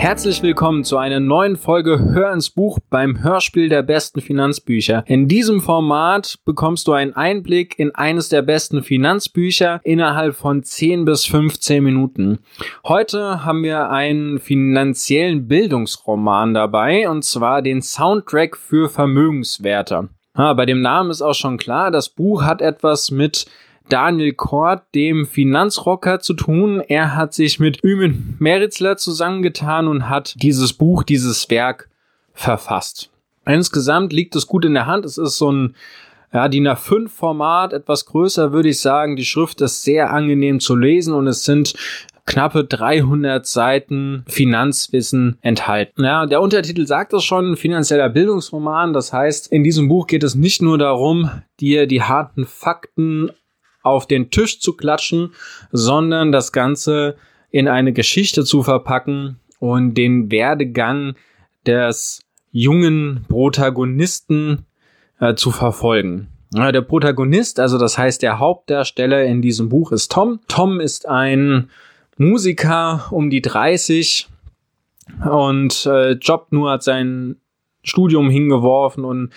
Herzlich 0.00 0.42
willkommen 0.42 0.82
zu 0.82 0.96
einer 0.96 1.20
neuen 1.20 1.56
Folge 1.56 2.00
Hör 2.14 2.32
ins 2.32 2.48
Buch 2.48 2.78
beim 2.88 3.22
Hörspiel 3.22 3.68
der 3.68 3.82
besten 3.82 4.22
Finanzbücher. 4.22 5.04
In 5.06 5.28
diesem 5.28 5.60
Format 5.60 6.38
bekommst 6.46 6.88
du 6.88 6.92
einen 6.92 7.12
Einblick 7.12 7.78
in 7.78 7.94
eines 7.94 8.30
der 8.30 8.40
besten 8.40 8.82
Finanzbücher 8.82 9.78
innerhalb 9.84 10.36
von 10.36 10.62
10 10.62 11.04
bis 11.04 11.26
15 11.26 11.84
Minuten. 11.84 12.38
Heute 12.82 13.44
haben 13.44 13.62
wir 13.62 13.90
einen 13.90 14.38
finanziellen 14.38 15.46
Bildungsroman 15.48 16.54
dabei 16.54 17.06
und 17.06 17.22
zwar 17.22 17.60
den 17.60 17.82
Soundtrack 17.82 18.56
für 18.56 18.88
Vermögenswerte. 18.88 20.08
Ah, 20.32 20.54
bei 20.54 20.64
dem 20.64 20.80
Namen 20.80 21.10
ist 21.10 21.20
auch 21.20 21.34
schon 21.34 21.58
klar, 21.58 21.90
das 21.90 22.08
Buch 22.08 22.42
hat 22.44 22.62
etwas 22.62 23.10
mit 23.10 23.44
Daniel 23.92 24.32
Kort, 24.32 24.84
dem 24.94 25.26
Finanzrocker, 25.26 26.20
zu 26.20 26.34
tun. 26.34 26.80
Er 26.80 27.16
hat 27.16 27.34
sich 27.34 27.60
mit 27.60 27.82
Ümen 27.82 28.36
Meritzler 28.38 28.96
zusammengetan 28.96 29.88
und 29.88 30.08
hat 30.08 30.34
dieses 30.42 30.72
Buch, 30.72 31.02
dieses 31.02 31.50
Werk 31.50 31.88
verfasst. 32.32 33.10
Insgesamt 33.46 34.12
liegt 34.12 34.36
es 34.36 34.46
gut 34.46 34.64
in 34.64 34.74
der 34.74 34.86
Hand. 34.86 35.04
Es 35.04 35.18
ist 35.18 35.36
so 35.36 35.50
ein 35.50 35.74
ja, 36.32 36.48
DIN 36.48 36.68
A5 36.68 37.08
Format, 37.08 37.72
etwas 37.72 38.06
größer 38.06 38.52
würde 38.52 38.68
ich 38.68 38.80
sagen. 38.80 39.16
Die 39.16 39.24
Schrift 39.24 39.60
ist 39.60 39.82
sehr 39.82 40.12
angenehm 40.12 40.60
zu 40.60 40.76
lesen 40.76 41.12
und 41.14 41.26
es 41.26 41.44
sind 41.44 41.74
knappe 42.26 42.64
300 42.64 43.44
Seiten 43.44 44.24
Finanzwissen 44.28 45.38
enthalten. 45.40 46.04
Ja, 46.04 46.26
der 46.26 46.40
Untertitel 46.40 46.86
sagt 46.86 47.12
es 47.12 47.24
schon, 47.24 47.56
finanzieller 47.56 48.08
Bildungsroman. 48.08 48.92
Das 48.92 49.12
heißt, 49.12 49.50
in 49.50 49.64
diesem 49.64 49.88
Buch 49.88 50.06
geht 50.06 50.22
es 50.22 50.36
nicht 50.36 50.62
nur 50.62 50.78
darum, 50.78 51.30
dir 51.58 51.88
die 51.88 52.02
harten 52.02 52.46
Fakten 52.46 53.30
auf 53.82 54.06
den 54.06 54.30
Tisch 54.30 54.60
zu 54.60 54.74
klatschen, 54.74 55.32
sondern 55.72 56.32
das 56.32 56.52
Ganze 56.52 57.16
in 57.50 57.68
eine 57.68 57.92
Geschichte 57.92 58.44
zu 58.44 58.62
verpacken 58.62 59.40
und 59.58 59.94
den 59.94 60.30
Werdegang 60.30 61.14
des 61.66 62.22
jungen 62.52 63.24
Protagonisten 63.28 64.66
äh, 65.18 65.34
zu 65.34 65.50
verfolgen. 65.50 66.28
Ja, 66.52 66.72
der 66.72 66.82
Protagonist, 66.82 67.60
also 67.60 67.78
das 67.78 67.96
heißt 67.96 68.22
der 68.22 68.40
Hauptdarsteller 68.40 69.24
in 69.24 69.40
diesem 69.40 69.68
Buch 69.68 69.92
ist 69.92 70.10
Tom. 70.10 70.40
Tom 70.48 70.80
ist 70.80 71.06
ein 71.08 71.70
Musiker 72.18 73.06
um 73.12 73.30
die 73.30 73.40
30 73.40 74.28
und 75.30 75.86
äh, 75.86 76.12
jobbt 76.12 76.52
nur, 76.52 76.72
hat 76.72 76.82
sein 76.82 77.36
Studium 77.82 78.30
hingeworfen 78.30 79.04
und 79.04 79.30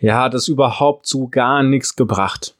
ja, 0.00 0.24
hat 0.24 0.34
es 0.34 0.48
überhaupt 0.48 1.06
zu 1.06 1.28
gar 1.28 1.62
nichts 1.62 1.94
gebracht. 1.94 2.55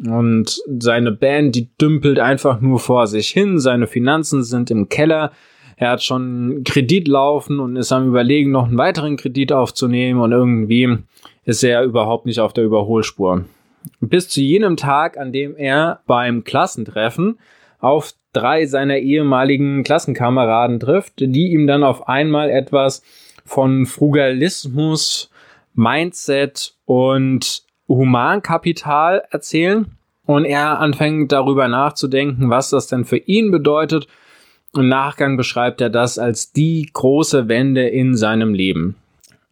Und 0.00 0.60
seine 0.80 1.12
Band, 1.12 1.54
die 1.54 1.68
dümpelt 1.76 2.18
einfach 2.18 2.60
nur 2.60 2.78
vor 2.78 3.06
sich 3.06 3.28
hin. 3.28 3.58
Seine 3.60 3.86
Finanzen 3.86 4.42
sind 4.42 4.70
im 4.70 4.88
Keller. 4.88 5.32
Er 5.76 5.90
hat 5.90 6.02
schon 6.02 6.62
Kredit 6.64 7.08
laufen 7.08 7.60
und 7.60 7.76
ist 7.76 7.92
am 7.92 8.08
Überlegen, 8.08 8.50
noch 8.50 8.66
einen 8.66 8.78
weiteren 8.78 9.16
Kredit 9.16 9.52
aufzunehmen. 9.52 10.20
Und 10.20 10.32
irgendwie 10.32 10.98
ist 11.44 11.62
er 11.62 11.84
überhaupt 11.84 12.26
nicht 12.26 12.40
auf 12.40 12.52
der 12.52 12.64
Überholspur. 12.64 13.44
Bis 14.00 14.28
zu 14.28 14.40
jenem 14.40 14.76
Tag, 14.76 15.18
an 15.18 15.32
dem 15.32 15.56
er 15.56 16.00
beim 16.06 16.42
Klassentreffen 16.42 17.38
auf 17.80 18.14
drei 18.32 18.66
seiner 18.66 18.98
ehemaligen 18.98 19.84
Klassenkameraden 19.84 20.80
trifft, 20.80 21.20
die 21.20 21.52
ihm 21.52 21.66
dann 21.66 21.84
auf 21.84 22.08
einmal 22.08 22.50
etwas 22.50 23.02
von 23.44 23.86
Frugalismus, 23.86 25.30
Mindset 25.74 26.74
und 26.86 27.63
Humankapital 27.88 29.24
erzählen 29.30 29.86
und 30.26 30.44
er 30.44 30.80
anfängt 30.80 31.32
darüber 31.32 31.68
nachzudenken, 31.68 32.50
was 32.50 32.70
das 32.70 32.86
denn 32.86 33.04
für 33.04 33.18
ihn 33.18 33.50
bedeutet. 33.50 34.06
Im 34.74 34.88
Nachgang 34.88 35.36
beschreibt 35.36 35.80
er 35.80 35.90
das 35.90 36.18
als 36.18 36.52
die 36.52 36.88
große 36.92 37.48
Wende 37.48 37.88
in 37.88 38.16
seinem 38.16 38.54
Leben. 38.54 38.96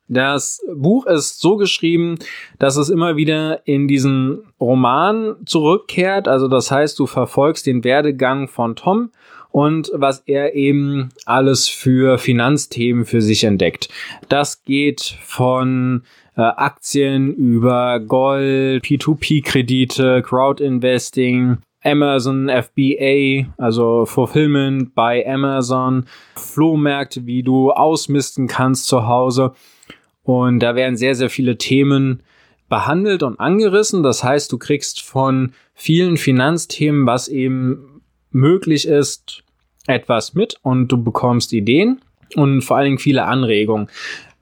Das 0.08 0.60
Buch 0.74 1.06
ist 1.06 1.40
so 1.40 1.56
geschrieben, 1.56 2.16
dass 2.58 2.76
es 2.76 2.90
immer 2.90 3.16
wieder 3.16 3.66
in 3.66 3.88
diesen 3.88 4.40
Roman 4.60 5.36
zurückkehrt. 5.46 6.28
Also 6.28 6.48
das 6.48 6.70
heißt, 6.70 6.98
du 6.98 7.06
verfolgst 7.06 7.66
den 7.66 7.84
Werdegang 7.84 8.48
von 8.48 8.76
Tom 8.76 9.10
und 9.50 9.90
was 9.94 10.22
er 10.26 10.54
eben 10.54 11.10
alles 11.24 11.68
für 11.68 12.18
Finanzthemen 12.18 13.04
für 13.04 13.22
sich 13.22 13.44
entdeckt. 13.44 13.88
Das 14.28 14.64
geht 14.64 15.16
von 15.22 16.02
äh, 16.36 16.42
Aktien 16.42 17.34
über 17.34 18.00
Gold, 18.00 18.84
P2P-Kredite, 18.84 20.22
Crowd-Investing, 20.22 21.58
Amazon 21.84 22.48
FBA, 22.48 23.52
also 23.58 24.06
Fulfillment 24.06 24.94
bei 24.94 25.26
Amazon, 25.26 26.06
Flohmärkte, 26.36 27.26
wie 27.26 27.42
du 27.42 27.70
ausmisten 27.70 28.46
kannst 28.46 28.86
zu 28.86 29.06
Hause. 29.06 29.52
Und 30.22 30.60
da 30.60 30.74
werden 30.74 30.96
sehr, 30.96 31.14
sehr 31.14 31.30
viele 31.30 31.58
Themen 31.58 32.22
behandelt 32.68 33.22
und 33.22 33.40
angerissen. 33.40 34.02
Das 34.02 34.22
heißt, 34.22 34.50
du 34.52 34.58
kriegst 34.58 35.02
von 35.02 35.52
vielen 35.74 36.16
Finanzthemen, 36.16 37.06
was 37.06 37.28
eben 37.28 38.02
möglich 38.30 38.86
ist, 38.86 39.42
etwas 39.86 40.34
mit 40.34 40.56
und 40.62 40.88
du 40.88 41.02
bekommst 41.02 41.52
Ideen 41.52 42.00
und 42.36 42.62
vor 42.62 42.76
allen 42.76 42.84
Dingen 42.86 42.98
viele 42.98 43.24
Anregungen. 43.24 43.88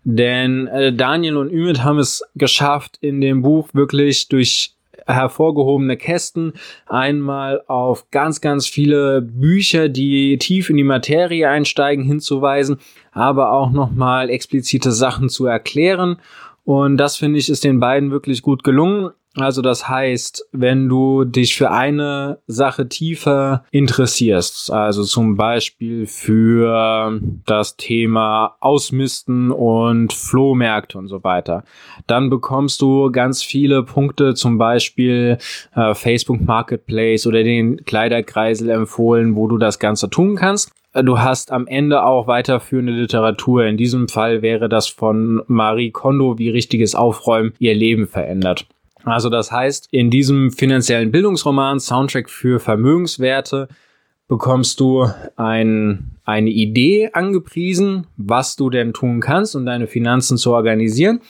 Denn 0.05 0.66
äh, 0.69 0.93
Daniel 0.93 1.37
und 1.37 1.53
Ümit 1.53 1.84
haben 1.84 1.99
es 1.99 2.22
geschafft, 2.34 2.99
in 3.00 3.21
dem 3.21 3.43
Buch 3.43 3.69
wirklich 3.72 4.28
durch 4.28 4.75
hervorgehobene 5.06 5.97
Kästen 5.97 6.53
einmal 6.87 7.62
auf 7.66 8.10
ganz, 8.10 8.41
ganz 8.41 8.66
viele 8.66 9.22
Bücher, 9.22 9.89
die 9.89 10.39
tief 10.39 10.71
in 10.71 10.77
die 10.77 10.84
Materie 10.84 11.49
einsteigen, 11.49 12.05
hinzuweisen, 12.05 12.78
aber 13.12 13.53
auch 13.53 13.71
nochmal 13.71 14.31
explizite 14.31 14.93
Sachen 14.93 15.28
zu 15.28 15.47
erklären. 15.47 16.16
Und 16.65 16.97
das 16.99 17.16
finde 17.16 17.39
ich 17.39 17.49
ist 17.49 17.65
den 17.65 17.81
beiden 17.81 18.10
wirklich 18.10 18.43
gut 18.43 18.62
gelungen. 18.62 19.10
Also 19.36 19.62
das 19.62 19.88
heißt, 19.88 20.48
wenn 20.50 20.88
du 20.88 21.24
dich 21.24 21.54
für 21.54 21.70
eine 21.70 22.38
Sache 22.48 22.88
tiefer 22.88 23.64
interessierst, 23.70 24.72
also 24.72 25.04
zum 25.04 25.36
Beispiel 25.36 26.06
für 26.06 27.20
das 27.46 27.76
Thema 27.76 28.56
Ausmisten 28.58 29.52
und 29.52 30.12
Flohmärkte 30.12 30.98
und 30.98 31.06
so 31.06 31.22
weiter, 31.22 31.62
dann 32.08 32.28
bekommst 32.28 32.82
du 32.82 33.12
ganz 33.12 33.44
viele 33.44 33.84
Punkte, 33.84 34.34
zum 34.34 34.58
Beispiel 34.58 35.38
äh, 35.76 35.94
Facebook 35.94 36.41
Marketplace 36.41 37.24
oder 37.28 37.44
den 37.44 37.84
Kleiderkreisel 37.84 38.68
empfohlen, 38.68 39.36
wo 39.36 39.47
du 39.47 39.58
das 39.58 39.78
Ganze 39.78 40.10
tun 40.10 40.34
kannst. 40.34 40.72
Du 40.92 41.20
hast 41.20 41.52
am 41.52 41.68
Ende 41.68 42.02
auch 42.02 42.26
weiterführende 42.26 42.92
Literatur. 42.92 43.64
In 43.64 43.76
diesem 43.76 44.08
Fall 44.08 44.42
wäre 44.42 44.68
das 44.68 44.88
von 44.88 45.41
Marie 45.47 45.92
Kondo, 45.92 46.36
wie 46.38 46.50
richtiges 46.50 46.97
Aufräumen 46.97 47.52
ihr 47.60 47.76
Leben 47.76 48.08
verändert. 48.08 48.66
Also 49.05 49.31
das 49.31 49.50
heißt, 49.50 49.88
in 49.91 50.11
diesem 50.11 50.50
finanziellen 50.50 51.11
Bildungsroman 51.11 51.81
Soundtrack 51.81 52.28
für 52.28 52.61
Vermögenswerte 52.61 53.69
bekommst 54.28 54.78
du 54.78 55.11
ein, 55.37 56.12
eine 56.25 56.50
Idee 56.50 57.10
angepriesen, 57.12 58.06
was 58.16 58.55
du 58.55 58.71
denn 58.71 58.93
tun 58.93 59.21
kannst, 59.21 59.56
um 59.56 59.66
deine 59.66 59.89
Finanzen 59.89 60.37
zu 60.37 60.53
organisieren. 60.53 61.21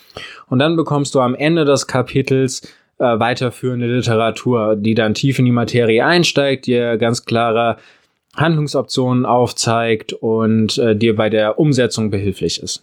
Und 0.48 0.58
dann 0.58 0.76
bekommst 0.76 1.14
du 1.14 1.20
am 1.20 1.34
Ende 1.34 1.64
des 1.64 1.86
Kapitels 1.86 2.60
äh, 2.98 3.18
weiterführende 3.18 3.86
Literatur, 3.86 4.76
die 4.76 4.94
dann 4.94 5.14
tief 5.14 5.38
in 5.38 5.46
die 5.46 5.50
Materie 5.50 6.04
einsteigt, 6.04 6.66
dir 6.66 6.98
ganz 6.98 7.24
klare 7.24 7.78
Handlungsoptionen 8.36 9.24
aufzeigt 9.24 10.12
und 10.12 10.76
äh, 10.76 10.94
dir 10.94 11.16
bei 11.16 11.30
der 11.30 11.58
Umsetzung 11.58 12.10
behilflich 12.10 12.62
ist. 12.62 12.82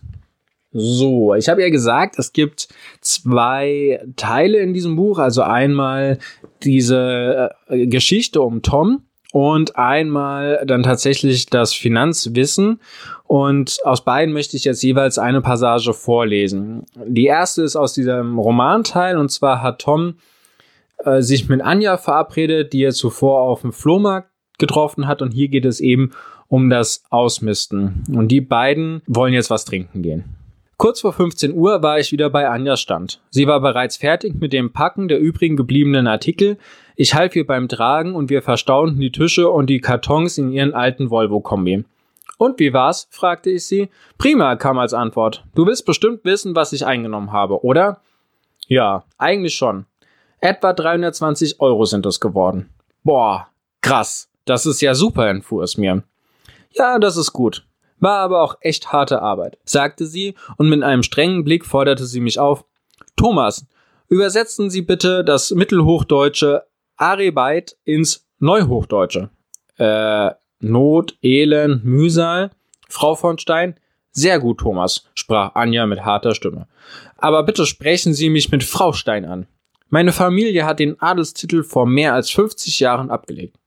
So, 0.72 1.34
ich 1.34 1.48
habe 1.48 1.62
ja 1.62 1.70
gesagt, 1.70 2.20
es 2.20 2.34
gibt 2.34 2.68
zwei 3.02 4.06
Teile 4.16 4.60
in 4.60 4.74
diesem 4.74 4.96
Buch. 4.96 5.18
Also 5.18 5.42
einmal 5.42 6.20
diese 6.64 7.52
äh, 7.68 7.88
Geschichte 7.88 8.42
um 8.42 8.62
Tom 8.62 9.04
und 9.32 9.78
einmal 9.78 10.64
dann 10.66 10.84
tatsächlich 10.84 11.46
das 11.48 11.74
Finanzwissen. 11.74 12.80
Und 13.24 13.78
aus 13.84 14.04
beiden 14.04 14.34
möchte 14.34 14.58
ich 14.58 14.66
jetzt 14.66 14.84
jeweils 14.84 15.18
eine 15.18 15.42
Passage 15.42 15.94
vorlesen. 15.94 16.86
Die 17.06 17.26
erste 17.26 17.62
ist 17.62 17.76
aus 17.76 17.94
diesem 17.94 18.38
Romanteil 18.38 19.18
und 19.18 19.30
zwar 19.30 19.62
hat 19.62 19.80
Tom 19.80 20.16
äh, 21.04 21.22
sich 21.22 21.48
mit 21.50 21.62
Anja 21.62 21.98
verabredet, 21.98 22.74
die 22.74 22.84
er 22.84 22.94
zuvor 22.94 23.42
auf 23.42 23.62
dem 23.62 23.74
Flohmarkt 23.74 24.30
getroffen 24.58 25.08
hat. 25.08 25.22
Und 25.22 25.32
hier 25.32 25.48
geht 25.48 25.66
es 25.66 25.80
eben 25.80 26.12
um 26.48 26.70
das 26.70 27.04
Ausmisten. 27.10 28.04
Und 28.10 28.30
die 28.30 28.42
beiden 28.42 29.02
wollen 29.08 29.34
jetzt 29.34 29.50
was 29.50 29.66
trinken 29.66 30.02
gehen. 30.02 30.24
Kurz 30.80 31.02
vor 31.02 31.12
15 31.12 31.56
Uhr 31.56 31.82
war 31.82 31.98
ich 31.98 32.12
wieder 32.12 32.30
bei 32.30 32.48
Anjas 32.48 32.82
Stand. 32.82 33.20
Sie 33.32 33.48
war 33.48 33.60
bereits 33.62 33.98
fertig 33.98 34.36
mit 34.36 34.54
dem 34.54 34.74
Packen 34.74 35.08
der 35.08 35.20
übrigen 35.20 35.58
gebliebenen 35.58 36.06
Artikel. 36.06 36.60
Ich 36.96 37.16
half 37.16 37.36
ihr 37.36 37.48
beim 37.48 37.68
Tragen 37.68 38.14
und 38.14 38.30
wir 38.30 38.44
verstaunten 38.44 39.02
die 39.02 39.12
Tische 39.12 39.50
und 39.50 39.72
die 39.72 39.82
Kartons 39.82 40.38
in 40.38 40.52
ihren 40.52 40.76
alten 40.76 41.10
Volvo-Kombi. 41.10 41.84
Und 42.38 42.60
wie 42.60 42.74
war's? 42.74 43.08
fragte 43.10 43.50
ich 43.50 43.66
sie. 43.66 43.90
Prima, 44.20 44.56
kam 44.56 44.78
als 44.78 44.94
Antwort. 44.94 45.44
Du 45.56 45.66
willst 45.66 45.88
bestimmt 45.88 46.24
wissen, 46.26 46.56
was 46.56 46.74
ich 46.74 46.86
eingenommen 46.86 47.32
habe, 47.32 47.64
oder? 47.64 48.02
Ja, 48.68 49.04
eigentlich 49.18 49.56
schon. 49.56 49.88
Etwa 50.42 50.74
320 50.74 51.60
Euro 51.60 51.86
sind 51.86 52.06
es 52.06 52.20
geworden. 52.20 52.70
Boah, 53.04 53.48
krass. 53.82 54.30
Das 54.46 54.68
ist 54.68 54.82
ja 54.82 54.94
super, 54.94 55.28
entfuhr 55.28 55.64
es 55.64 55.76
mir. 55.76 56.04
Ja, 56.70 57.00
das 57.00 57.18
ist 57.18 57.34
gut. 57.34 57.67
War 58.00 58.20
aber 58.20 58.42
auch 58.42 58.58
echt 58.62 58.92
harte 58.92 59.22
Arbeit, 59.22 59.58
sagte 59.64 60.06
sie 60.06 60.36
und 60.58 60.70
mit 60.70 60.84
einem 60.84 61.04
strengen 61.04 61.44
Blick 61.44 61.66
forderte 61.66 62.06
sie 62.06 62.20
mich 62.20 62.40
auf. 62.40 62.66
Thomas, 63.16 63.66
übersetzen 64.08 64.70
Sie 64.70 64.82
bitte 64.82 65.24
das 65.24 65.52
mittelhochdeutsche 65.52 66.64
Arbeit 66.96 67.76
ins 67.84 68.26
Neuhochdeutsche. 68.40 69.30
Äh, 69.78 70.32
Not, 70.60 71.18
Elend, 71.22 71.84
Mühsal. 71.84 72.52
Frau 72.90 73.16
von 73.16 73.38
Stein, 73.38 73.76
sehr 74.12 74.40
gut, 74.40 74.62
Thomas, 74.62 75.04
sprach 75.14 75.54
Anja 75.56 75.86
mit 75.86 76.06
harter 76.06 76.34
Stimme. 76.34 76.68
Aber 77.18 77.44
bitte 77.44 77.66
sprechen 77.66 78.14
Sie 78.14 78.30
mich 78.30 78.50
mit 78.50 78.64
Frau 78.64 78.94
Stein 78.94 79.26
an. 79.26 79.46
Meine 79.90 80.12
Familie 80.12 80.66
hat 80.66 80.80
den 80.80 81.00
Adelstitel 81.00 81.64
vor 81.64 81.86
mehr 81.86 82.14
als 82.14 82.32
50 82.32 82.80
Jahren 82.80 83.12
abgelegt. 83.12 83.58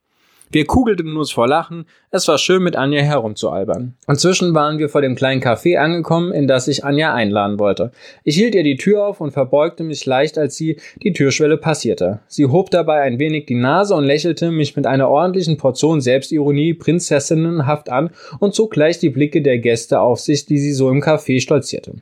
Wir 0.52 0.64
kugelten 0.64 1.17
uns 1.17 1.31
vor 1.31 1.47
Lachen, 1.47 1.87
es 2.11 2.26
war 2.26 2.37
schön 2.37 2.64
mit 2.64 2.75
Anja 2.75 3.02
herumzualbern. 3.02 3.94
Inzwischen 4.08 4.52
waren 4.52 4.79
wir 4.79 4.88
vor 4.88 5.00
dem 5.00 5.14
kleinen 5.14 5.41
Café 5.41 5.76
angekommen, 5.76 6.32
in 6.32 6.49
das 6.49 6.67
ich 6.67 6.85
Anja 6.85 7.14
einladen 7.14 7.61
wollte. 7.61 7.93
Ich 8.25 8.35
hielt 8.35 8.56
ihr 8.56 8.64
die 8.64 8.76
Tür 8.76 9.06
auf 9.06 9.20
und 9.20 9.31
verbeugte 9.31 9.85
mich 9.85 10.05
leicht, 10.06 10.38
als 10.38 10.56
sie 10.56 10.81
die 11.05 11.12
Türschwelle 11.12 11.56
passierte. 11.56 12.19
Sie 12.26 12.47
hob 12.47 12.73
dabei 12.73 13.02
ein 13.02 13.20
wenig 13.20 13.47
die 13.47 13.55
Nase 13.55 13.94
und 13.94 14.02
lächelte 14.02 14.50
mich 14.50 14.75
mit 14.75 14.88
einer 14.88 15.08
ordentlichen 15.08 15.56
Portion 15.56 16.00
Selbstironie 16.00 16.75
prinzessinnenhaft 16.75 17.88
an 17.88 18.11
und 18.41 18.53
zog 18.53 18.73
gleich 18.73 18.99
die 18.99 19.11
Blicke 19.11 19.43
der 19.43 19.58
Gäste 19.58 20.00
auf 20.00 20.19
sich, 20.19 20.46
die 20.46 20.58
sie 20.58 20.73
so 20.73 20.91
im 20.91 21.00
Café 21.00 21.41
stolzierte. 21.41 21.94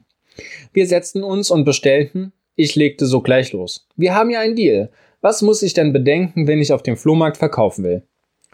Wir 0.73 0.87
setzten 0.87 1.23
uns 1.23 1.51
und 1.51 1.67
bestellten. 1.67 2.33
Ich 2.57 2.77
legte 2.77 3.05
sogleich 3.05 3.53
los. 3.53 3.87
Wir 3.95 4.15
haben 4.15 4.31
ja 4.31 4.41
einen 4.41 4.57
Deal. 4.57 4.89
Was 5.21 5.43
muss 5.43 5.63
ich 5.63 5.75
denn 5.75 5.93
bedenken, 5.93 6.47
wenn 6.47 6.63
ich 6.63 6.73
auf 6.73 6.83
dem 6.83 6.97
Flohmarkt 6.97 7.37
verkaufen 7.37 7.85
will? 7.85 8.05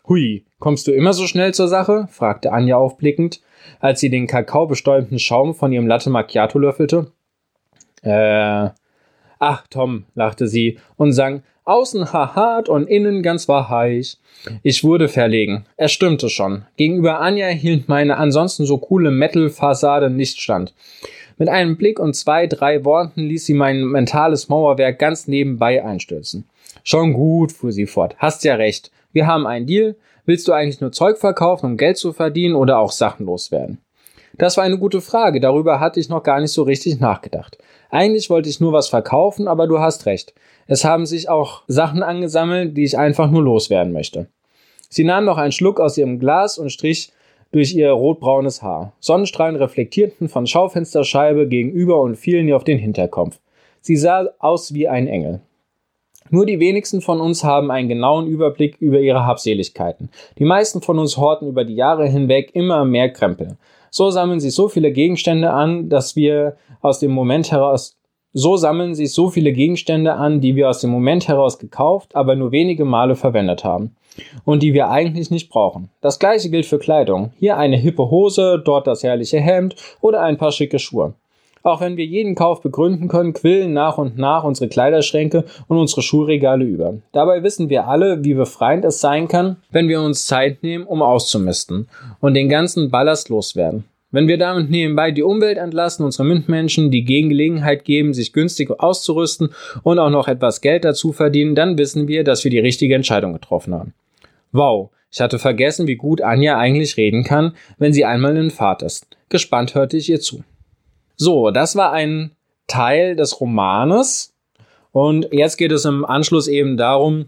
Hui, 0.06 0.45
kommst 0.59 0.87
du 0.87 0.93
immer 0.93 1.15
so 1.15 1.27
schnell 1.27 1.55
zur 1.55 1.69
Sache? 1.69 2.09
fragte 2.11 2.53
Anja 2.53 2.77
aufblickend, 2.77 3.41
als 3.81 4.01
sie 4.01 4.11
den 4.11 4.27
kakaobestäubten 4.27 5.19
Schaum 5.19 5.55
von 5.55 5.73
ihrem 5.73 5.87
Latte 5.87 6.11
Macchiato 6.11 6.59
löffelte. 6.59 7.11
Äh, 8.03 8.69
ach, 9.39 9.67
Tom, 9.71 10.05
lachte 10.15 10.47
sie 10.47 10.79
und 10.97 11.12
sang, 11.12 11.43
außen 11.65 12.12
hart 12.12 12.69
und 12.69 12.87
innen 12.87 13.23
ganz 13.23 13.49
wahrheich. 13.49 14.19
Ich 14.62 14.85
wurde 14.85 15.09
verlegen. 15.09 15.65
Es 15.79 15.93
stimmte 15.93 16.29
schon. 16.29 16.65
Gegenüber 16.77 17.21
Anja 17.21 17.47
hielt 17.47 17.89
meine 17.89 18.19
ansonsten 18.19 18.67
so 18.67 18.77
coole 18.77 19.11
Metal-Fassade 19.11 20.11
nicht 20.11 20.39
stand. 20.39 20.75
Mit 21.37 21.49
einem 21.49 21.77
Blick 21.77 21.99
und 21.99 22.15
zwei, 22.15 22.47
drei 22.47 22.85
Worten 22.85 23.23
ließ 23.23 23.47
sie 23.47 23.55
mein 23.55 23.83
mentales 23.83 24.49
Mauerwerk 24.49 24.99
ganz 24.99 25.27
nebenbei 25.27 25.85
einstürzen. 25.85 26.45
Schon 26.85 27.13
gut, 27.13 27.53
fuhr 27.53 27.73
sie 27.73 27.87
fort. 27.87 28.15
Hast 28.19 28.45
ja 28.45 28.55
recht. 28.55 28.91
Wir 29.13 29.27
haben 29.27 29.47
einen 29.47 29.67
Deal. 29.67 29.97
Willst 30.27 30.49
du 30.49 30.53
eigentlich 30.53 30.81
nur 30.81 30.93
Zeug 30.93 31.19
verkaufen, 31.19 31.67
um 31.67 31.77
Geld 31.77 31.97
zu 31.99 32.13
verdienen 32.13 32.55
oder 32.55 32.79
auch 32.79 32.93
Sachen 32.93 33.27
loswerden? 33.27 33.79
Das 34.37 34.57
war 34.57 34.65
eine 34.65 34.79
gute 34.79 35.01
Frage. 35.01 35.41
Darüber 35.41 35.81
hatte 35.81 36.01
ich 36.01 36.09
noch 36.09 36.23
gar 36.23 36.41
nicht 36.41 36.53
so 36.53 36.63
richtig 36.63 36.99
nachgedacht. 36.99 37.59
Eigentlich 37.91 38.31
wollte 38.31 38.49
ich 38.49 38.61
nur 38.61 38.73
was 38.73 38.89
verkaufen, 38.89 39.47
aber 39.47 39.67
du 39.67 39.79
hast 39.79 40.07
recht. 40.07 40.35
Es 40.67 40.85
haben 40.85 41.07
sich 41.07 41.29
auch 41.29 41.63
Sachen 41.69 42.03
angesammelt, 42.03 42.77
die 42.77 42.85
ich 42.85 42.99
einfach 42.99 43.31
nur 43.31 43.43
loswerden 43.43 43.93
möchte. 43.93 44.27
Sie 44.89 45.05
nahm 45.05 45.25
noch 45.25 45.39
einen 45.39 45.53
Schluck 45.53 45.81
aus 45.81 45.99
ihrem 45.99 46.19
Glas 46.19 46.59
und 46.59 46.71
strich 46.71 47.13
durch 47.55 47.73
ihr 47.73 47.93
rotbraunes 47.93 48.62
Haar. 48.62 48.93
Sonnenstrahlen 48.99 49.55
reflektierten 49.55 50.29
von 50.29 50.45
Schaufensterscheibe 50.45 51.47
gegenüber 51.47 52.01
und 52.01 52.17
fielen 52.17 52.49
ihr 52.49 52.56
auf 52.56 52.65
den 52.65 52.79
Hinterkopf. 52.79 53.39
Sie 53.81 53.95
sah 53.95 54.29
aus 54.41 54.75
wie 54.75 54.89
ein 54.89 55.06
Engel. 55.06 55.41
Nur 56.31 56.47
die 56.47 56.59
wenigsten 56.59 57.01
von 57.01 57.21
uns 57.21 57.45
haben 57.45 57.71
einen 57.71 57.89
genauen 57.89 58.27
Überblick 58.27 58.77
über 58.81 58.99
ihre 58.99 59.25
Habseligkeiten. 59.25 60.11
Die 60.39 60.45
meisten 60.45 60.83
von 60.83 60.99
uns 60.99 61.17
horten 61.17 61.47
über 61.47 61.65
die 61.65 61.77
Jahre 61.77 62.09
hinweg 62.09 62.51
immer 62.55 62.85
mehr 62.85 63.11
Krempel. 63.11 63.57
So 63.89 64.11
sammeln 64.11 64.41
sich 64.41 64.53
so 64.53 64.69
viele 64.69 64.91
Gegenstände 64.91 65.53
an, 65.53 65.89
dass 65.89 66.17
wir 66.17 66.57
aus 66.81 66.99
dem 66.99 67.12
Moment 67.12 67.53
heraus 67.53 67.97
so 68.35 68.57
sammeln 68.57 68.95
sich 68.95 69.15
so 69.15 69.31
viele 69.31 69.53
Gegenstände 69.53 70.15
an, 70.15 70.41
die 70.41 70.57
wir 70.57 70.69
aus 70.69 70.81
dem 70.81 70.91
Moment 70.91 71.29
heraus 71.29 71.59
gekauft, 71.59 72.15
aber 72.15 72.35
nur 72.35 72.53
wenige 72.53 72.85
Male 72.85 73.15
verwendet 73.15 73.65
haben 73.65 73.97
und 74.45 74.63
die 74.63 74.75
wir 74.75 74.91
eigentlich 74.91 75.31
nicht 75.31 75.49
brauchen. 75.49 75.89
Das 76.01 76.19
gleiche 76.19 76.51
gilt 76.51 76.67
für 76.67 76.79
Kleidung. 76.79 77.31
Hier 77.39 77.57
eine 77.57 77.77
hippe 77.77 78.11
Hose, 78.11 78.61
dort 78.63 78.87
das 78.87 79.03
herrliche 79.03 79.41
Hemd 79.41 79.77
oder 80.01 80.21
ein 80.21 80.37
paar 80.37 80.53
schicke 80.53 80.79
Schuhe. 80.79 81.15
Auch 81.63 81.81
wenn 81.81 81.97
wir 81.97 82.05
jeden 82.05 82.35
Kauf 82.35 82.61
begründen 82.61 83.09
können, 83.09 83.33
quillen 83.33 83.73
nach 83.73 83.97
und 83.97 84.19
nach 84.19 84.45
unsere 84.45 84.69
Kleiderschränke 84.69 85.45
und 85.67 85.79
unsere 85.79 86.03
Schuhregale 86.03 86.65
über. 86.65 86.95
Dabei 87.13 87.43
wissen 87.43 87.71
wir 87.71 87.89
alle, 87.89 88.23
wie 88.23 88.35
befreiend 88.35 88.85
es 88.85 89.01
sein 89.01 89.29
kann, 89.29 89.57
wenn 89.71 89.89
wir 89.89 90.03
uns 90.03 90.27
Zeit 90.27 90.63
nehmen, 90.63 90.85
um 90.85 91.01
auszumisten 91.01 91.89
und 92.21 92.35
den 92.35 92.51
ganzen 92.51 92.91
Ballast 92.91 93.31
loswerden. 93.31 93.85
Wenn 94.14 94.28
wir 94.28 94.38
damit 94.38 94.70
nebenbei 94.70 95.11
die 95.11 95.25
Umwelt 95.25 95.58
entlassen, 95.58 96.05
unsere 96.05 96.25
Mitmenschen 96.25 96.93
die 96.93 97.05
Gelegenheit 97.05 97.84
geben, 97.84 98.14
sich 98.14 98.32
günstig 98.32 98.70
auszurüsten 98.70 99.49
und 99.82 99.99
auch 99.99 100.08
noch 100.08 100.28
etwas 100.28 100.61
Geld 100.61 100.84
dazu 100.84 101.12
verdienen, 101.12 101.56
dann 101.56 101.78
wissen 101.78 102.06
wir, 102.06 102.22
dass 102.22 102.44
wir 102.44 102.50
die 102.52 102.61
richtige 102.61 102.94
Entscheidung 102.94 103.32
getroffen 103.32 103.75
haben. 103.75 103.93
Wow, 104.52 104.90
ich 105.11 105.20
hatte 105.20 105.40
vergessen, 105.40 105.88
wie 105.88 105.96
gut 105.96 106.20
Anja 106.22 106.56
eigentlich 106.56 106.96
reden 106.96 107.25
kann, 107.25 107.56
wenn 107.78 107.93
sie 107.93 108.05
einmal 108.05 108.37
in 108.37 108.52
Fahrt 108.52 108.82
ist. 108.82 109.08
Gespannt 109.31 109.75
hörte 109.75 109.96
ich 109.96 110.08
ihr 110.08 110.20
zu. 110.20 110.44
So, 111.16 111.50
das 111.50 111.75
war 111.75 111.93
ein 111.93 112.31
Teil 112.69 113.16
des 113.16 113.40
Romanes. 113.40 114.32
Und 114.93 115.26
jetzt 115.32 115.56
geht 115.56 115.72
es 115.72 115.84
im 115.87 116.05
Anschluss 116.05 116.46
eben 116.46 116.76
darum, 116.76 117.26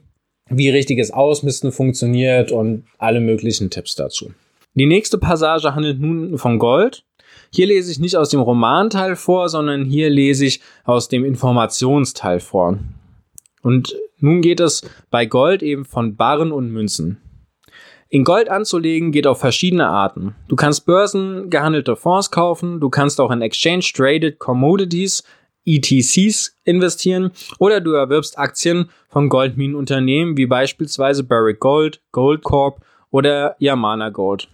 wie 0.50 0.70
richtiges 0.70 1.10
Ausmisten 1.10 1.72
funktioniert 1.72 2.52
und 2.52 2.84
alle 2.98 3.18
möglichen 3.18 3.70
Tipps 3.70 3.96
dazu. 3.96 4.30
Die 4.76 4.84
nächste 4.84 5.16
Passage 5.16 5.74
handelt 5.74 6.00
nun 6.00 6.36
von 6.36 6.58
Gold. 6.58 7.02
Hier 7.50 7.66
lese 7.66 7.90
ich 7.90 7.98
nicht 7.98 8.16
aus 8.16 8.28
dem 8.28 8.40
Romanteil 8.40 9.16
vor, 9.16 9.48
sondern 9.48 9.86
hier 9.86 10.10
lese 10.10 10.44
ich 10.44 10.60
aus 10.84 11.08
dem 11.08 11.24
Informationsteil 11.24 12.40
vor. 12.40 12.78
Und 13.62 13.96
nun 14.18 14.42
geht 14.42 14.60
es 14.60 14.88
bei 15.10 15.24
Gold 15.24 15.62
eben 15.62 15.86
von 15.86 16.16
Barren 16.16 16.52
und 16.52 16.70
Münzen. 16.70 17.16
In 18.10 18.22
Gold 18.22 18.50
anzulegen 18.50 19.12
geht 19.12 19.26
auf 19.26 19.40
verschiedene 19.40 19.88
Arten. 19.88 20.34
Du 20.46 20.56
kannst 20.56 20.84
börsengehandelte 20.84 21.96
Fonds 21.96 22.30
kaufen, 22.30 22.78
du 22.78 22.90
kannst 22.90 23.18
auch 23.18 23.30
in 23.30 23.40
Exchange 23.40 23.86
Traded 23.94 24.38
Commodities 24.38 25.24
ETCs 25.64 26.54
investieren 26.64 27.32
oder 27.58 27.80
du 27.80 27.92
erwirbst 27.92 28.38
Aktien 28.38 28.90
von 29.08 29.30
Goldminenunternehmen 29.30 30.36
wie 30.36 30.46
beispielsweise 30.46 31.24
Barrick 31.24 31.60
Gold, 31.60 32.02
Goldcorp 32.12 32.84
oder 33.10 33.56
Yamana 33.58 34.10
Gold. 34.10 34.48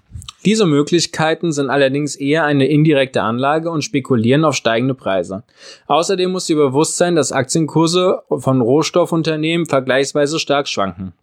Diese 0.44 0.66
Möglichkeiten 0.66 1.52
sind 1.52 1.71
allerdings 1.71 2.16
eher 2.16 2.44
eine 2.44 2.66
indirekte 2.66 3.23
Anlage 3.23 3.71
und 3.71 3.82
spekulieren 3.82 4.44
auf 4.44 4.56
steigende 4.56 4.94
Preise. 4.94 5.44
Außerdem 5.87 6.32
muss 6.32 6.47
dir 6.47 6.56
bewusst 6.56 6.97
sein, 6.97 7.14
dass 7.14 7.32
Aktienkurse 7.32 8.23
von 8.28 8.61
Rohstoffunternehmen 8.61 9.66
vergleichsweise 9.66 10.38
stark 10.38 10.68
schwanken 10.68 11.14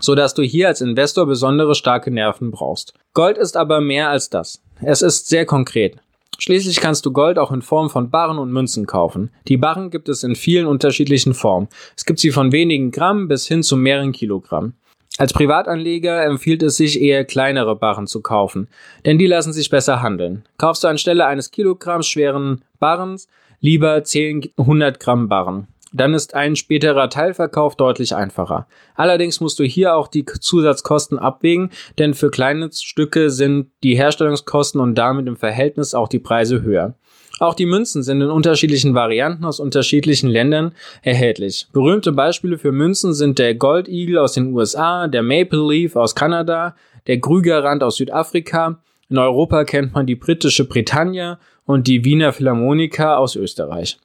so 0.00 0.14
dass 0.14 0.34
du 0.34 0.42
hier 0.42 0.68
als 0.68 0.80
Investor 0.80 1.26
besondere 1.26 1.74
starke 1.74 2.10
Nerven 2.10 2.50
brauchst. 2.50 2.94
Gold 3.14 3.38
ist 3.38 3.56
aber 3.56 3.80
mehr 3.80 4.08
als 4.08 4.30
das. 4.30 4.62
Es 4.82 5.02
ist 5.02 5.28
sehr 5.28 5.46
konkret. 5.46 5.96
Schließlich 6.38 6.80
kannst 6.80 7.04
du 7.04 7.12
Gold 7.12 7.38
auch 7.38 7.52
in 7.52 7.60
Form 7.60 7.90
von 7.90 8.08
Barren 8.08 8.38
und 8.38 8.50
Münzen 8.50 8.86
kaufen. 8.86 9.30
Die 9.46 9.58
Barren 9.58 9.90
gibt 9.90 10.08
es 10.08 10.22
in 10.22 10.34
vielen 10.34 10.66
unterschiedlichen 10.66 11.34
Formen. 11.34 11.68
Es 11.96 12.06
gibt 12.06 12.18
sie 12.18 12.30
von 12.30 12.50
wenigen 12.50 12.92
Gramm 12.92 13.28
bis 13.28 13.46
hin 13.46 13.62
zu 13.62 13.76
mehreren 13.76 14.12
Kilogramm. 14.12 14.72
Als 15.20 15.34
Privatanleger 15.34 16.24
empfiehlt 16.24 16.62
es 16.62 16.78
sich 16.78 16.98
eher 16.98 17.26
kleinere 17.26 17.76
Barren 17.76 18.06
zu 18.06 18.22
kaufen, 18.22 18.68
denn 19.04 19.18
die 19.18 19.26
lassen 19.26 19.52
sich 19.52 19.68
besser 19.68 20.00
handeln. 20.00 20.44
Kaufst 20.56 20.82
du 20.82 20.88
anstelle 20.88 21.26
eines 21.26 21.50
Kilogramms 21.50 22.08
schweren 22.08 22.64
Barrens 22.78 23.28
lieber 23.60 24.02
10 24.02 24.52
100 24.56 24.98
Gramm 24.98 25.28
Barren 25.28 25.66
dann 25.92 26.14
ist 26.14 26.34
ein 26.34 26.56
späterer 26.56 27.10
Teilverkauf 27.10 27.76
deutlich 27.76 28.14
einfacher. 28.14 28.66
Allerdings 28.94 29.40
musst 29.40 29.58
du 29.58 29.64
hier 29.64 29.96
auch 29.96 30.08
die 30.08 30.24
Zusatzkosten 30.24 31.18
abwägen, 31.18 31.70
denn 31.98 32.14
für 32.14 32.30
kleine 32.30 32.70
Stücke 32.72 33.30
sind 33.30 33.70
die 33.82 33.96
Herstellungskosten 33.96 34.80
und 34.80 34.94
damit 34.94 35.26
im 35.26 35.36
Verhältnis 35.36 35.94
auch 35.94 36.08
die 36.08 36.20
Preise 36.20 36.62
höher. 36.62 36.94
Auch 37.40 37.54
die 37.54 37.64
Münzen 37.64 38.02
sind 38.02 38.20
in 38.20 38.28
unterschiedlichen 38.28 38.94
Varianten 38.94 39.46
aus 39.46 39.60
unterschiedlichen 39.60 40.28
Ländern 40.28 40.72
erhältlich. 41.00 41.68
Berühmte 41.72 42.12
Beispiele 42.12 42.58
für 42.58 42.70
Münzen 42.70 43.14
sind 43.14 43.38
der 43.38 43.54
Goldigel 43.54 44.18
aus 44.18 44.34
den 44.34 44.52
USA, 44.52 45.08
der 45.08 45.22
Maple 45.22 45.66
Leaf 45.66 45.96
aus 45.96 46.14
Kanada, 46.14 46.76
der 47.06 47.18
Krügerrand 47.18 47.82
aus 47.82 47.96
Südafrika. 47.96 48.82
In 49.08 49.16
Europa 49.16 49.64
kennt 49.64 49.94
man 49.94 50.06
die 50.06 50.16
britische 50.16 50.66
Britannia 50.66 51.40
und 51.64 51.86
die 51.86 52.04
Wiener 52.04 52.34
Philharmonika 52.34 53.16
aus 53.16 53.36
Österreich. 53.36 53.98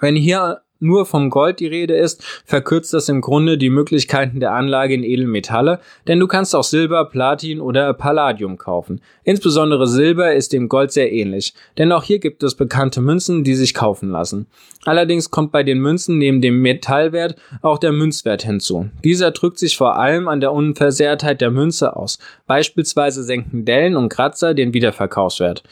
Wenn 0.00 0.16
hier 0.16 0.62
nur 0.80 1.06
vom 1.06 1.30
Gold 1.30 1.60
die 1.60 1.66
Rede 1.66 1.94
ist, 1.96 2.22
verkürzt 2.44 2.92
das 2.92 3.08
im 3.08 3.20
Grunde 3.20 3.58
die 3.58 3.70
Möglichkeiten 3.70 4.40
der 4.40 4.52
Anlage 4.52 4.94
in 4.94 5.04
Edelmetalle, 5.04 5.80
denn 6.06 6.20
du 6.20 6.26
kannst 6.26 6.54
auch 6.54 6.64
Silber, 6.64 7.04
Platin 7.06 7.60
oder 7.60 7.92
Palladium 7.94 8.58
kaufen. 8.58 9.00
Insbesondere 9.24 9.86
Silber 9.86 10.34
ist 10.34 10.52
dem 10.52 10.68
Gold 10.68 10.92
sehr 10.92 11.12
ähnlich, 11.12 11.54
denn 11.78 11.92
auch 11.92 12.02
hier 12.02 12.18
gibt 12.18 12.42
es 12.42 12.54
bekannte 12.54 13.00
Münzen, 13.00 13.44
die 13.44 13.54
sich 13.54 13.74
kaufen 13.74 14.10
lassen. 14.10 14.46
Allerdings 14.84 15.30
kommt 15.30 15.50
bei 15.50 15.62
den 15.62 15.80
Münzen 15.80 16.18
neben 16.18 16.40
dem 16.40 16.62
Metallwert 16.62 17.36
auch 17.62 17.78
der 17.78 17.92
Münzwert 17.92 18.44
hinzu. 18.44 18.88
Dieser 19.02 19.32
drückt 19.32 19.58
sich 19.58 19.76
vor 19.76 19.96
allem 19.96 20.28
an 20.28 20.40
der 20.40 20.52
Unversehrtheit 20.52 21.40
der 21.40 21.50
Münze 21.50 21.96
aus. 21.96 22.18
Beispielsweise 22.46 23.24
senken 23.24 23.64
Dellen 23.64 23.96
und 23.96 24.08
Kratzer 24.08 24.54
den 24.54 24.74
Wiederverkaufswert. 24.74 25.64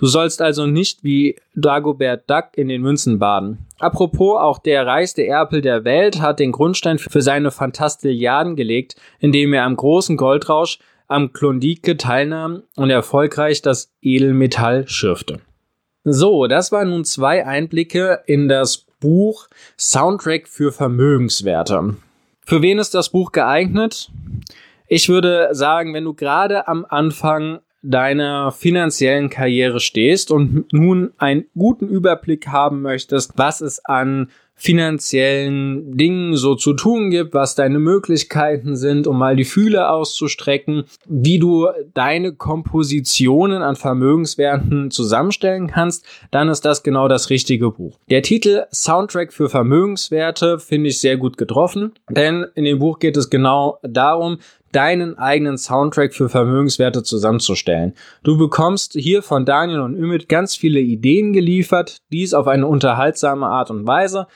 Du 0.00 0.06
sollst 0.06 0.40
also 0.40 0.64
nicht 0.64 1.04
wie 1.04 1.36
Dagobert 1.54 2.22
Duck 2.30 2.56
in 2.56 2.68
den 2.68 2.80
Münzen 2.80 3.18
baden. 3.18 3.66
Apropos, 3.78 4.40
auch 4.40 4.58
der 4.58 4.86
reichste 4.86 5.26
Erpel 5.26 5.60
der 5.60 5.84
Welt 5.84 6.22
hat 6.22 6.38
den 6.38 6.52
Grundstein 6.52 6.98
für 6.98 7.20
seine 7.20 7.50
Fantastilliarden 7.50 8.56
gelegt, 8.56 8.96
indem 9.18 9.52
er 9.52 9.64
am 9.64 9.76
großen 9.76 10.16
Goldrausch 10.16 10.78
am 11.06 11.34
Klondike 11.34 11.98
teilnahm 11.98 12.62
und 12.76 12.88
erfolgreich 12.88 13.60
das 13.60 13.92
Edelmetall 14.00 14.88
schürfte. 14.88 15.40
So, 16.02 16.46
das 16.46 16.72
waren 16.72 16.88
nun 16.88 17.04
zwei 17.04 17.44
Einblicke 17.44 18.20
in 18.24 18.48
das 18.48 18.86
Buch 19.00 19.48
Soundtrack 19.78 20.48
für 20.48 20.72
Vermögenswerte. 20.72 21.96
Für 22.40 22.62
wen 22.62 22.78
ist 22.78 22.94
das 22.94 23.10
Buch 23.10 23.32
geeignet? 23.32 24.10
Ich 24.88 25.10
würde 25.10 25.50
sagen, 25.52 25.92
wenn 25.92 26.04
du 26.04 26.14
gerade 26.14 26.68
am 26.68 26.86
Anfang 26.88 27.60
deiner 27.82 28.52
finanziellen 28.52 29.30
Karriere 29.30 29.80
stehst 29.80 30.30
und 30.30 30.72
nun 30.72 31.12
einen 31.18 31.46
guten 31.56 31.88
Überblick 31.88 32.48
haben 32.48 32.82
möchtest, 32.82 33.32
was 33.36 33.60
es 33.60 33.84
an 33.84 34.28
finanziellen 34.60 35.96
Dingen 35.96 36.36
so 36.36 36.54
zu 36.54 36.74
tun 36.74 37.08
gibt, 37.08 37.32
was 37.32 37.54
deine 37.54 37.78
Möglichkeiten 37.78 38.76
sind, 38.76 39.06
um 39.06 39.18
mal 39.18 39.34
die 39.34 39.46
Fühle 39.46 39.88
auszustrecken, 39.88 40.84
wie 41.08 41.38
du 41.38 41.68
deine 41.94 42.34
Kompositionen 42.34 43.62
an 43.62 43.74
Vermögenswerten 43.76 44.90
zusammenstellen 44.90 45.68
kannst, 45.68 46.04
dann 46.30 46.50
ist 46.50 46.66
das 46.66 46.82
genau 46.82 47.08
das 47.08 47.30
richtige 47.30 47.70
Buch. 47.70 47.98
Der 48.10 48.20
Titel 48.20 48.64
Soundtrack 48.70 49.32
für 49.32 49.48
Vermögenswerte 49.48 50.58
finde 50.58 50.90
ich 50.90 51.00
sehr 51.00 51.16
gut 51.16 51.38
getroffen, 51.38 51.92
denn 52.10 52.44
in 52.54 52.64
dem 52.64 52.80
Buch 52.80 52.98
geht 52.98 53.16
es 53.16 53.30
genau 53.30 53.78
darum, 53.82 54.40
deinen 54.72 55.18
eigenen 55.18 55.58
Soundtrack 55.58 56.14
für 56.14 56.28
Vermögenswerte 56.28 57.02
zusammenzustellen. 57.02 57.94
Du 58.22 58.38
bekommst 58.38 58.92
hier 58.94 59.22
von 59.22 59.44
Daniel 59.44 59.80
und 59.80 59.96
Ümit 59.96 60.28
ganz 60.28 60.56
viele 60.56 60.80
Ideen 60.80 61.32
geliefert, 61.32 61.98
dies 62.12 62.34
auf 62.34 62.46
eine 62.46 62.66
unterhaltsame 62.66 63.46
Art 63.46 63.70
und 63.70 63.86
Weise. 63.86 64.26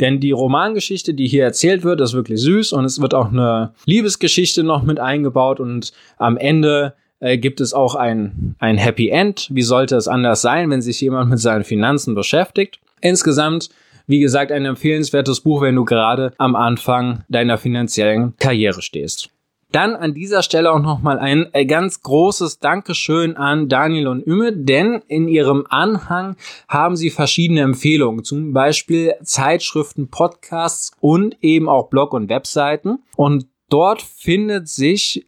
Denn 0.00 0.20
die 0.20 0.32
Romangeschichte, 0.32 1.14
die 1.14 1.28
hier 1.28 1.44
erzählt 1.44 1.84
wird, 1.84 2.00
ist 2.00 2.14
wirklich 2.14 2.40
süß 2.40 2.72
und 2.72 2.84
es 2.84 3.00
wird 3.00 3.14
auch 3.14 3.30
eine 3.30 3.74
Liebesgeschichte 3.84 4.64
noch 4.64 4.82
mit 4.82 4.98
eingebaut 4.98 5.60
und 5.60 5.92
am 6.16 6.36
Ende 6.36 6.94
äh, 7.20 7.38
gibt 7.38 7.60
es 7.60 7.72
auch 7.72 7.94
ein, 7.94 8.56
ein 8.58 8.78
Happy 8.78 9.10
End. 9.10 9.48
Wie 9.52 9.62
sollte 9.62 9.96
es 9.96 10.08
anders 10.08 10.42
sein, 10.42 10.70
wenn 10.70 10.82
sich 10.82 11.00
jemand 11.00 11.30
mit 11.30 11.38
seinen 11.38 11.64
Finanzen 11.64 12.14
beschäftigt? 12.14 12.80
Insgesamt 13.00 13.68
wie 14.06 14.20
gesagt, 14.20 14.52
ein 14.52 14.64
empfehlenswertes 14.64 15.40
Buch, 15.40 15.62
wenn 15.62 15.76
du 15.76 15.84
gerade 15.84 16.32
am 16.38 16.56
Anfang 16.56 17.24
deiner 17.28 17.58
finanziellen 17.58 18.36
Karriere 18.36 18.82
stehst. 18.82 19.30
Dann 19.72 19.96
an 19.96 20.12
dieser 20.12 20.42
Stelle 20.42 20.70
auch 20.70 20.80
nochmal 20.80 21.18
ein 21.18 21.46
äh, 21.52 21.64
ganz 21.64 22.02
großes 22.02 22.58
Dankeschön 22.58 23.36
an 23.36 23.68
Daniel 23.68 24.08
und 24.08 24.26
Ümme, 24.26 24.52
denn 24.52 25.02
in 25.08 25.28
ihrem 25.28 25.66
Anhang 25.68 26.36
haben 26.68 26.94
sie 26.94 27.08
verschiedene 27.08 27.62
Empfehlungen, 27.62 28.22
zum 28.22 28.52
Beispiel 28.52 29.14
Zeitschriften, 29.22 30.08
Podcasts 30.08 30.92
und 31.00 31.42
eben 31.42 31.68
auch 31.70 31.88
Blog- 31.88 32.12
und 32.12 32.28
Webseiten. 32.28 32.98
Und 33.16 33.46
dort 33.70 34.02
findet 34.02 34.68
sich 34.68 35.26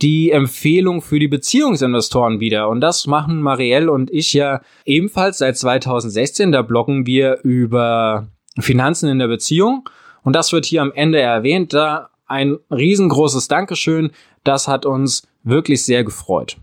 die 0.00 0.30
Empfehlung 0.30 1.02
für 1.02 1.18
die 1.18 1.28
Beziehungsinvestoren 1.28 2.40
wieder. 2.40 2.68
Und 2.68 2.80
das 2.80 3.06
machen 3.06 3.40
Marielle 3.40 3.90
und 3.90 4.10
ich 4.10 4.32
ja 4.32 4.60
ebenfalls 4.84 5.38
seit 5.38 5.56
2016. 5.56 6.52
Da 6.52 6.62
bloggen 6.62 7.06
wir 7.06 7.38
über 7.42 8.28
Finanzen 8.58 9.08
in 9.08 9.18
der 9.18 9.28
Beziehung. 9.28 9.88
Und 10.22 10.34
das 10.34 10.52
wird 10.52 10.66
hier 10.66 10.82
am 10.82 10.92
Ende 10.92 11.20
erwähnt. 11.20 11.72
Da 11.72 12.10
ein 12.26 12.58
riesengroßes 12.70 13.48
Dankeschön. 13.48 14.10
Das 14.44 14.68
hat 14.68 14.86
uns 14.86 15.22
wirklich 15.42 15.84
sehr 15.84 16.04
gefreut. 16.04 16.56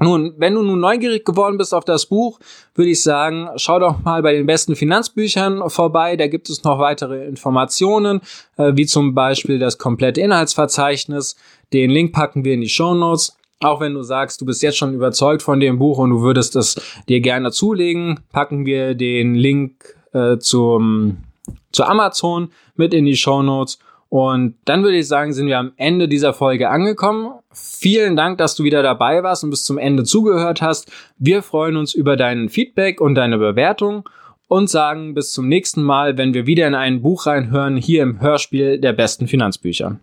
Nun, 0.00 0.34
wenn 0.38 0.54
du 0.54 0.62
nun 0.62 0.80
neugierig 0.80 1.24
geworden 1.24 1.56
bist 1.56 1.72
auf 1.72 1.84
das 1.84 2.06
Buch, 2.06 2.40
würde 2.74 2.90
ich 2.90 3.02
sagen, 3.02 3.48
schau 3.56 3.78
doch 3.78 4.02
mal 4.02 4.22
bei 4.22 4.32
den 4.32 4.44
besten 4.44 4.74
Finanzbüchern 4.74 5.70
vorbei. 5.70 6.16
Da 6.16 6.26
gibt 6.26 6.50
es 6.50 6.64
noch 6.64 6.80
weitere 6.80 7.26
Informationen, 7.26 8.20
äh, 8.56 8.72
wie 8.74 8.86
zum 8.86 9.14
Beispiel 9.14 9.58
das 9.60 9.78
komplette 9.78 10.20
Inhaltsverzeichnis. 10.20 11.36
Den 11.72 11.90
Link 11.90 12.12
packen 12.12 12.44
wir 12.44 12.54
in 12.54 12.60
die 12.60 12.68
Show 12.68 12.94
Notes. 12.94 13.36
Auch 13.60 13.80
wenn 13.80 13.94
du 13.94 14.02
sagst, 14.02 14.40
du 14.40 14.46
bist 14.46 14.62
jetzt 14.62 14.76
schon 14.76 14.94
überzeugt 14.94 15.42
von 15.42 15.60
dem 15.60 15.78
Buch 15.78 15.98
und 15.98 16.10
du 16.10 16.22
würdest 16.22 16.56
es 16.56 16.74
dir 17.08 17.20
gerne 17.20 17.52
zulegen, 17.52 18.20
packen 18.32 18.66
wir 18.66 18.94
den 18.94 19.36
Link 19.36 19.96
äh, 20.12 20.38
zum, 20.38 21.18
zu 21.72 21.84
Amazon 21.84 22.50
mit 22.74 22.92
in 22.92 23.04
die 23.04 23.16
Show 23.16 23.42
Notes. 23.42 23.78
Und 24.14 24.54
dann 24.64 24.84
würde 24.84 24.98
ich 24.98 25.08
sagen, 25.08 25.32
sind 25.32 25.48
wir 25.48 25.58
am 25.58 25.72
Ende 25.74 26.06
dieser 26.06 26.34
Folge 26.34 26.70
angekommen. 26.70 27.32
Vielen 27.50 28.14
Dank, 28.14 28.38
dass 28.38 28.54
du 28.54 28.62
wieder 28.62 28.80
dabei 28.80 29.24
warst 29.24 29.42
und 29.42 29.50
bis 29.50 29.64
zum 29.64 29.76
Ende 29.76 30.04
zugehört 30.04 30.62
hast. 30.62 30.88
Wir 31.18 31.42
freuen 31.42 31.76
uns 31.76 31.94
über 31.94 32.16
dein 32.16 32.48
Feedback 32.48 33.00
und 33.00 33.16
deine 33.16 33.38
Bewertung 33.38 34.08
und 34.46 34.70
sagen 34.70 35.14
bis 35.14 35.32
zum 35.32 35.48
nächsten 35.48 35.82
Mal, 35.82 36.16
wenn 36.16 36.32
wir 36.32 36.46
wieder 36.46 36.68
in 36.68 36.76
ein 36.76 37.02
Buch 37.02 37.26
reinhören, 37.26 37.76
hier 37.76 38.04
im 38.04 38.20
Hörspiel 38.20 38.78
der 38.78 38.92
besten 38.92 39.26
Finanzbücher. 39.26 39.98